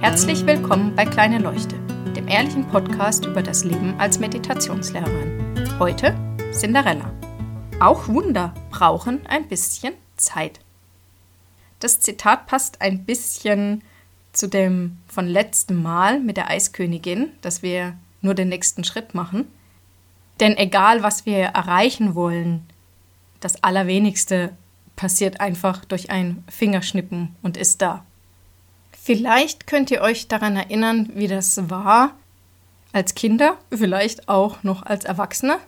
Herzlich 0.00 0.46
willkommen 0.46 0.94
bei 0.96 1.04
Kleine 1.04 1.38
Leuchte, 1.38 1.76
dem 2.16 2.26
ehrlichen 2.26 2.66
Podcast 2.66 3.26
über 3.26 3.42
das 3.42 3.64
Leben 3.64 4.00
als 4.00 4.18
Meditationslehrerin. 4.18 5.78
Heute 5.78 6.16
Cinderella. 6.52 7.12
Auch 7.80 8.08
Wunder 8.08 8.54
brauchen 8.70 9.20
ein 9.26 9.46
bisschen 9.46 9.92
Zeit. 10.16 10.60
Das 11.80 12.00
Zitat 12.00 12.46
passt 12.46 12.80
ein 12.80 13.04
bisschen 13.04 13.82
zu 14.32 14.48
dem 14.48 14.96
von 15.06 15.26
letztem 15.26 15.82
Mal 15.82 16.18
mit 16.18 16.38
der 16.38 16.48
Eiskönigin, 16.48 17.32
dass 17.42 17.62
wir 17.62 17.94
nur 18.22 18.32
den 18.32 18.48
nächsten 18.48 18.84
Schritt 18.84 19.14
machen. 19.14 19.48
Denn 20.40 20.56
egal, 20.56 21.02
was 21.02 21.26
wir 21.26 21.36
erreichen 21.36 22.14
wollen, 22.14 22.66
das 23.40 23.62
Allerwenigste 23.62 24.56
passiert 24.96 25.40
einfach 25.40 25.84
durch 25.84 26.08
ein 26.08 26.42
Fingerschnippen 26.48 27.36
und 27.42 27.58
ist 27.58 27.82
da. 27.82 28.06
Vielleicht 29.10 29.66
könnt 29.66 29.90
ihr 29.90 30.02
euch 30.02 30.28
daran 30.28 30.54
erinnern, 30.54 31.10
wie 31.14 31.26
das 31.26 31.68
war 31.68 32.12
als 32.92 33.16
Kinder, 33.16 33.58
vielleicht 33.68 34.28
auch 34.28 34.62
noch 34.62 34.84
als 34.84 35.04
Erwachsene, 35.04 35.58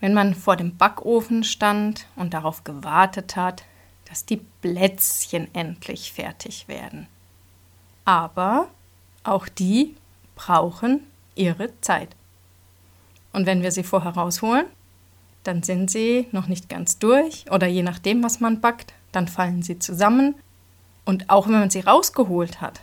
wenn 0.00 0.12
man 0.12 0.34
vor 0.34 0.54
dem 0.54 0.76
Backofen 0.76 1.44
stand 1.44 2.06
und 2.14 2.34
darauf 2.34 2.64
gewartet 2.64 3.36
hat, 3.36 3.64
dass 4.04 4.26
die 4.26 4.42
Plätzchen 4.60 5.48
endlich 5.54 6.12
fertig 6.12 6.68
werden. 6.68 7.06
Aber 8.04 8.68
auch 9.24 9.48
die 9.48 9.96
brauchen 10.34 11.00
ihre 11.36 11.70
Zeit. 11.80 12.10
Und 13.32 13.46
wenn 13.46 13.62
wir 13.62 13.72
sie 13.72 13.82
vorher 13.82 14.12
rausholen, 14.12 14.66
dann 15.42 15.62
sind 15.62 15.90
sie 15.90 16.26
noch 16.32 16.48
nicht 16.48 16.68
ganz 16.68 16.98
durch 16.98 17.50
oder 17.50 17.66
je 17.66 17.82
nachdem, 17.82 18.22
was 18.22 18.40
man 18.40 18.60
backt, 18.60 18.92
dann 19.10 19.26
fallen 19.26 19.62
sie 19.62 19.78
zusammen. 19.78 20.34
Und 21.08 21.30
auch 21.30 21.46
wenn 21.46 21.58
man 21.58 21.70
sie 21.70 21.80
rausgeholt 21.80 22.60
hat, 22.60 22.82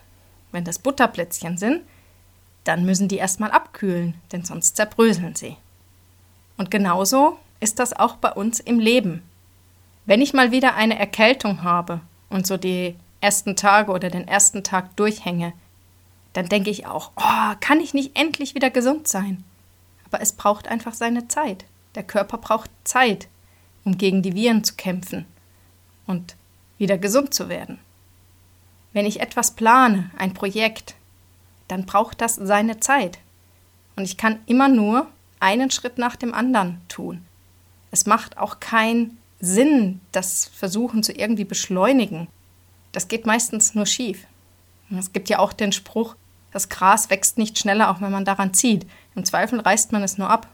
wenn 0.51 0.63
das 0.63 0.79
Butterplätzchen 0.79 1.59
sind, 1.59 1.83
dann 2.63 2.83
müssen 2.83 3.07
die 3.07 3.17
erstmal 3.17 3.51
abkühlen, 3.51 4.15
denn 4.31 4.43
sonst 4.43 4.77
zerbröseln 4.77 5.35
sie. 5.35 5.57
Und 6.57 6.71
genauso 6.71 7.37
ist 7.59 7.77
das 7.77 7.93
auch 7.93 8.15
bei 8.15 8.31
uns 8.31 8.59
im 8.59 8.79
Leben. 8.79 9.21
Wenn 10.07 10.23
ich 10.23 10.33
mal 10.33 10.49
wieder 10.51 10.73
eine 10.73 10.97
Erkältung 10.97 11.61
habe 11.61 12.01
und 12.31 12.47
so 12.47 12.57
die 12.57 12.95
ersten 13.21 13.55
Tage 13.55 13.91
oder 13.91 14.09
den 14.09 14.27
ersten 14.27 14.63
Tag 14.63 14.95
durchhänge, 14.95 15.53
dann 16.33 16.49
denke 16.49 16.71
ich 16.71 16.87
auch, 16.87 17.11
oh, 17.17 17.55
kann 17.59 17.79
ich 17.79 17.93
nicht 17.93 18.17
endlich 18.17 18.55
wieder 18.55 18.71
gesund 18.71 19.07
sein? 19.07 19.43
Aber 20.03 20.19
es 20.19 20.33
braucht 20.33 20.67
einfach 20.67 20.95
seine 20.95 21.27
Zeit. 21.27 21.65
Der 21.93 22.01
Körper 22.01 22.39
braucht 22.39 22.71
Zeit, 22.85 23.27
um 23.83 23.99
gegen 23.99 24.23
die 24.23 24.33
Viren 24.33 24.63
zu 24.63 24.73
kämpfen 24.73 25.27
und 26.07 26.35
wieder 26.79 26.97
gesund 26.97 27.31
zu 27.31 27.49
werden. 27.49 27.77
Wenn 28.95 29.05
ich 29.05 29.19
etwas 29.19 29.51
plane, 29.51 30.09
ein 30.17 30.33
Projekt, 30.33 30.95
dann 31.67 31.85
braucht 31.85 32.21
das 32.21 32.35
seine 32.35 32.79
Zeit. 32.79 33.19
Und 33.97 34.05
ich 34.05 34.15
kann 34.15 34.39
immer 34.45 34.69
nur 34.69 35.07
einen 35.41 35.69
Schritt 35.69 35.97
nach 35.97 36.15
dem 36.15 36.33
anderen 36.33 36.79
tun. 36.87 37.25
Es 37.91 38.05
macht 38.05 38.37
auch 38.37 38.61
keinen 38.61 39.17
Sinn, 39.41 39.99
das 40.13 40.45
Versuchen 40.45 41.03
zu 41.03 41.11
irgendwie 41.11 41.43
beschleunigen. 41.43 42.29
Das 42.93 43.09
geht 43.09 43.25
meistens 43.25 43.75
nur 43.75 43.85
schief. 43.85 44.25
Es 44.97 45.11
gibt 45.11 45.27
ja 45.27 45.39
auch 45.39 45.51
den 45.51 45.73
Spruch, 45.73 46.15
das 46.53 46.69
Gras 46.69 47.09
wächst 47.09 47.37
nicht 47.37 47.59
schneller, 47.59 47.89
auch 47.89 47.99
wenn 47.99 48.13
man 48.13 48.23
daran 48.23 48.53
zieht. 48.53 48.87
Im 49.13 49.25
Zweifel 49.25 49.59
reißt 49.59 49.91
man 49.91 50.03
es 50.03 50.17
nur 50.17 50.29
ab. 50.29 50.47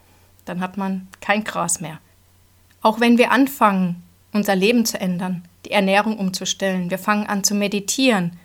Dann 0.46 0.60
hat 0.60 0.76
man 0.76 1.06
kein 1.20 1.44
Gras 1.44 1.80
mehr. 1.80 2.00
Auch 2.80 2.98
wenn 2.98 3.18
wir 3.18 3.30
anfangen, 3.30 4.02
unser 4.32 4.56
Leben 4.56 4.84
zu 4.84 5.00
ändern, 5.00 5.44
die 5.66 5.72
Ernährung 5.72 6.18
umzustellen, 6.18 6.90
wir 6.90 6.98
fangen 6.98 7.26
an 7.26 7.44
zu 7.44 7.54
meditieren, 7.54 8.38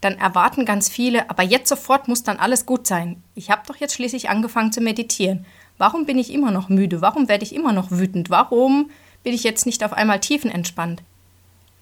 dann 0.00 0.18
erwarten 0.18 0.64
ganz 0.64 0.88
viele, 0.88 1.30
aber 1.30 1.42
jetzt 1.42 1.68
sofort 1.68 2.08
muss 2.08 2.24
dann 2.24 2.38
alles 2.38 2.66
gut 2.66 2.86
sein. 2.86 3.22
Ich 3.34 3.50
habe 3.50 3.62
doch 3.66 3.76
jetzt 3.76 3.94
schließlich 3.94 4.28
angefangen 4.28 4.72
zu 4.72 4.80
meditieren. 4.80 5.46
Warum 5.78 6.06
bin 6.06 6.18
ich 6.18 6.32
immer 6.32 6.50
noch 6.50 6.68
müde? 6.68 7.00
Warum 7.00 7.28
werde 7.28 7.44
ich 7.44 7.54
immer 7.54 7.72
noch 7.72 7.90
wütend? 7.90 8.28
Warum 8.28 8.90
bin 9.22 9.32
ich 9.32 9.44
jetzt 9.44 9.64
nicht 9.64 9.84
auf 9.84 9.92
einmal 9.92 10.20
tiefenentspannt? 10.20 11.02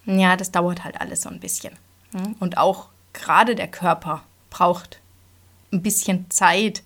Ja, 0.05 0.37
das 0.37 0.51
dauert 0.51 0.83
halt 0.83 1.01
alles 1.01 1.23
so 1.23 1.29
ein 1.29 1.39
bisschen. 1.39 1.73
Und 2.39 2.57
auch 2.57 2.89
gerade 3.13 3.55
der 3.55 3.67
Körper 3.67 4.23
braucht 4.49 4.99
ein 5.71 5.81
bisschen 5.81 6.29
Zeit, 6.29 6.83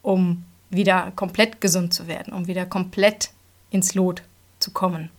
um 0.00 0.44
wieder 0.70 1.12
komplett 1.16 1.60
gesund 1.60 1.92
zu 1.92 2.06
werden, 2.06 2.32
um 2.32 2.46
wieder 2.46 2.64
komplett 2.64 3.30
ins 3.70 3.94
Lot 3.94 4.22
zu 4.58 4.70
kommen. 4.70 5.10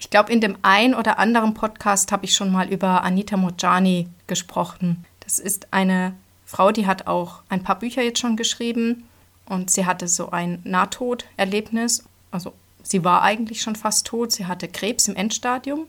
Ich 0.00 0.08
glaube, 0.08 0.32
in 0.32 0.40
dem 0.40 0.56
ein 0.62 0.94
oder 0.94 1.18
anderen 1.18 1.52
Podcast 1.52 2.10
habe 2.10 2.24
ich 2.24 2.34
schon 2.34 2.50
mal 2.50 2.72
über 2.72 3.04
Anita 3.04 3.36
Mojani 3.36 4.08
gesprochen. 4.26 5.04
Das 5.20 5.38
ist 5.38 5.68
eine 5.72 6.14
Frau, 6.46 6.72
die 6.72 6.86
hat 6.86 7.06
auch 7.06 7.42
ein 7.50 7.62
paar 7.62 7.78
Bücher 7.78 8.02
jetzt 8.02 8.18
schon 8.18 8.36
geschrieben 8.36 9.04
und 9.44 9.70
sie 9.70 9.84
hatte 9.84 10.08
so 10.08 10.30
ein 10.30 10.60
Nahtoderlebnis. 10.64 12.04
Also 12.30 12.54
sie 12.82 13.04
war 13.04 13.22
eigentlich 13.22 13.60
schon 13.60 13.76
fast 13.76 14.06
tot. 14.06 14.32
Sie 14.32 14.46
hatte 14.46 14.68
Krebs 14.68 15.06
im 15.06 15.16
Endstadium 15.16 15.86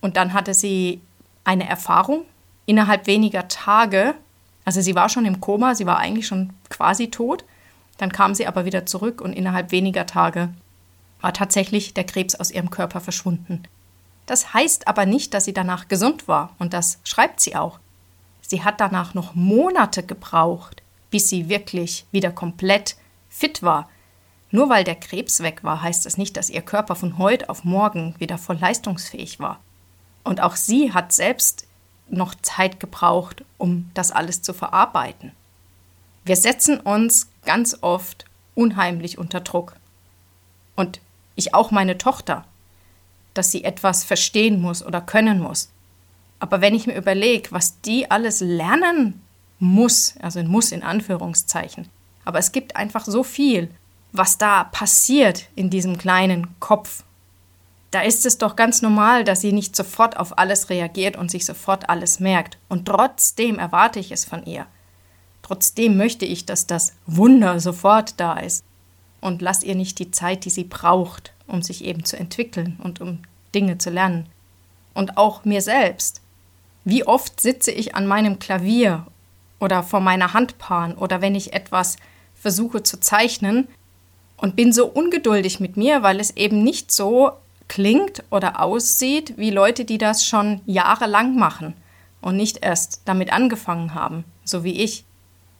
und 0.00 0.16
dann 0.16 0.32
hatte 0.32 0.52
sie 0.52 1.00
eine 1.44 1.68
Erfahrung 1.68 2.24
innerhalb 2.66 3.06
weniger 3.06 3.46
Tage. 3.46 4.14
Also 4.64 4.80
sie 4.80 4.96
war 4.96 5.08
schon 5.08 5.26
im 5.26 5.40
Koma, 5.40 5.76
sie 5.76 5.86
war 5.86 5.98
eigentlich 5.98 6.26
schon 6.26 6.50
quasi 6.70 7.08
tot. 7.08 7.44
Dann 7.98 8.10
kam 8.10 8.34
sie 8.34 8.48
aber 8.48 8.64
wieder 8.64 8.84
zurück 8.84 9.20
und 9.20 9.32
innerhalb 9.32 9.70
weniger 9.70 10.06
Tage 10.06 10.52
war 11.22 11.32
tatsächlich 11.32 11.94
der 11.94 12.04
Krebs 12.04 12.34
aus 12.34 12.50
ihrem 12.50 12.68
Körper 12.68 13.00
verschwunden. 13.00 13.62
Das 14.26 14.52
heißt 14.52 14.86
aber 14.86 15.06
nicht, 15.06 15.34
dass 15.34 15.46
sie 15.46 15.54
danach 15.54 15.88
gesund 15.88 16.28
war, 16.28 16.54
und 16.58 16.74
das 16.74 16.98
schreibt 17.04 17.40
sie 17.40 17.56
auch. 17.56 17.78
Sie 18.42 18.62
hat 18.62 18.80
danach 18.80 19.14
noch 19.14 19.34
Monate 19.34 20.02
gebraucht, 20.02 20.82
bis 21.10 21.28
sie 21.28 21.48
wirklich 21.48 22.06
wieder 22.12 22.30
komplett 22.30 22.96
fit 23.28 23.62
war. 23.62 23.88
Nur 24.50 24.68
weil 24.68 24.84
der 24.84 24.96
Krebs 24.96 25.40
weg 25.40 25.64
war, 25.64 25.80
heißt 25.80 26.04
das 26.04 26.18
nicht, 26.18 26.36
dass 26.36 26.50
ihr 26.50 26.60
Körper 26.60 26.94
von 26.94 27.16
heute 27.18 27.48
auf 27.48 27.64
morgen 27.64 28.14
wieder 28.18 28.36
voll 28.36 28.58
leistungsfähig 28.58 29.40
war. 29.40 29.60
Und 30.24 30.40
auch 30.40 30.56
sie 30.56 30.92
hat 30.92 31.12
selbst 31.12 31.66
noch 32.08 32.34
Zeit 32.34 32.78
gebraucht, 32.78 33.44
um 33.58 33.90
das 33.94 34.12
alles 34.12 34.42
zu 34.42 34.52
verarbeiten. 34.52 35.32
Wir 36.24 36.36
setzen 36.36 36.78
uns 36.78 37.30
ganz 37.44 37.78
oft 37.80 38.26
unheimlich 38.54 39.18
unter 39.18 39.40
Druck. 39.40 39.74
Und 40.76 41.00
ich 41.34 41.54
auch 41.54 41.70
meine 41.70 41.98
Tochter, 41.98 42.44
dass 43.34 43.50
sie 43.50 43.64
etwas 43.64 44.04
verstehen 44.04 44.60
muss 44.60 44.84
oder 44.84 45.00
können 45.00 45.40
muss. 45.40 45.70
Aber 46.38 46.60
wenn 46.60 46.74
ich 46.74 46.86
mir 46.86 46.96
überlege, 46.96 47.52
was 47.52 47.80
die 47.80 48.10
alles 48.10 48.40
lernen 48.40 49.22
muss, 49.58 50.14
also 50.20 50.42
muss 50.42 50.72
in 50.72 50.82
Anführungszeichen, 50.82 51.88
aber 52.24 52.38
es 52.38 52.52
gibt 52.52 52.76
einfach 52.76 53.04
so 53.04 53.22
viel, 53.22 53.70
was 54.12 54.38
da 54.38 54.64
passiert 54.64 55.48
in 55.54 55.70
diesem 55.70 55.98
kleinen 55.98 56.48
Kopf. 56.60 57.04
Da 57.90 58.02
ist 58.02 58.24
es 58.26 58.38
doch 58.38 58.56
ganz 58.56 58.82
normal, 58.82 59.24
dass 59.24 59.40
sie 59.40 59.52
nicht 59.52 59.76
sofort 59.76 60.16
auf 60.16 60.38
alles 60.38 60.70
reagiert 60.70 61.16
und 61.16 61.30
sich 61.30 61.44
sofort 61.44 61.88
alles 61.88 62.20
merkt. 62.20 62.58
Und 62.68 62.86
trotzdem 62.86 63.58
erwarte 63.58 64.00
ich 64.00 64.12
es 64.12 64.24
von 64.24 64.44
ihr. 64.44 64.66
Trotzdem 65.42 65.96
möchte 65.96 66.24
ich, 66.24 66.46
dass 66.46 66.66
das 66.66 66.94
Wunder 67.06 67.60
sofort 67.60 68.18
da 68.18 68.34
ist. 68.34 68.64
Und 69.22 69.40
lass 69.40 69.62
ihr 69.62 69.74
nicht 69.74 69.98
die 69.98 70.10
Zeit, 70.10 70.44
die 70.44 70.50
sie 70.50 70.64
braucht, 70.64 71.32
um 71.46 71.62
sich 71.62 71.84
eben 71.84 72.04
zu 72.04 72.18
entwickeln 72.18 72.78
und 72.82 73.00
um 73.00 73.20
Dinge 73.54 73.78
zu 73.78 73.88
lernen. 73.88 74.26
Und 74.92 75.16
auch 75.16 75.46
mir 75.46 75.62
selbst. 75.62 76.20
Wie 76.84 77.06
oft 77.06 77.40
sitze 77.40 77.70
ich 77.70 77.94
an 77.94 78.06
meinem 78.06 78.38
Klavier 78.38 79.06
oder 79.60 79.82
vor 79.82 80.00
meiner 80.00 80.34
Handpan 80.34 80.94
oder 80.94 81.22
wenn 81.22 81.34
ich 81.34 81.54
etwas 81.54 81.96
versuche 82.34 82.82
zu 82.82 82.98
zeichnen 83.00 83.68
und 84.36 84.56
bin 84.56 84.72
so 84.72 84.86
ungeduldig 84.86 85.60
mit 85.60 85.76
mir, 85.76 86.02
weil 86.02 86.18
es 86.18 86.36
eben 86.36 86.64
nicht 86.64 86.90
so 86.90 87.30
klingt 87.68 88.24
oder 88.30 88.60
aussieht 88.60 89.38
wie 89.38 89.50
Leute, 89.50 89.84
die 89.84 89.98
das 89.98 90.26
schon 90.26 90.60
jahrelang 90.66 91.36
machen 91.36 91.74
und 92.20 92.36
nicht 92.36 92.58
erst 92.62 93.02
damit 93.04 93.32
angefangen 93.32 93.94
haben, 93.94 94.24
so 94.44 94.64
wie 94.64 94.82
ich. 94.82 95.04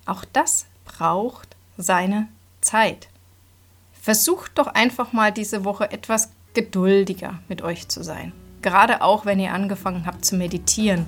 Auch 0.04 0.24
das 0.32 0.66
braucht 0.84 1.56
seine 1.78 2.26
Zeit. 2.60 3.08
Versucht 4.02 4.58
doch 4.58 4.66
einfach 4.66 5.12
mal 5.12 5.30
diese 5.30 5.64
Woche 5.64 5.92
etwas 5.92 6.30
geduldiger 6.54 7.38
mit 7.48 7.62
euch 7.62 7.86
zu 7.86 8.02
sein. 8.02 8.32
Gerade 8.60 9.00
auch, 9.00 9.26
wenn 9.26 9.38
ihr 9.38 9.54
angefangen 9.54 10.06
habt 10.06 10.24
zu 10.24 10.34
meditieren 10.34 11.06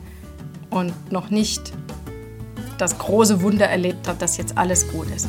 und 0.70 1.10
noch 1.10 1.28
nicht 1.28 1.72
das 2.78 2.96
große 2.96 3.42
Wunder 3.42 3.66
erlebt 3.66 4.06
habt, 4.06 4.22
dass 4.22 4.36
jetzt 4.36 4.56
alles 4.56 4.86
gut 4.92 5.10
ist. 5.10 5.28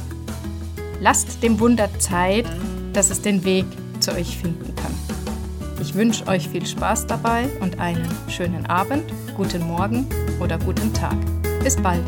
Lasst 1.01 1.41
dem 1.41 1.59
Wunder 1.59 1.89
Zeit, 1.97 2.45
dass 2.93 3.09
es 3.09 3.23
den 3.23 3.43
Weg 3.43 3.65
zu 3.99 4.11
euch 4.11 4.37
finden 4.37 4.75
kann. 4.75 4.93
Ich 5.81 5.95
wünsche 5.95 6.27
euch 6.27 6.47
viel 6.47 6.67
Spaß 6.67 7.07
dabei 7.07 7.49
und 7.61 7.79
einen 7.79 8.07
schönen 8.29 8.67
Abend, 8.67 9.11
guten 9.35 9.65
Morgen 9.65 10.05
oder 10.39 10.59
guten 10.59 10.93
Tag. 10.93 11.17
Bis 11.63 11.75
bald. 11.75 12.03